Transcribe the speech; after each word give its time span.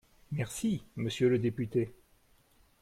Merci, 0.31 0.81
monsieur 0.95 1.29
le 1.29 1.37
député 1.37 1.93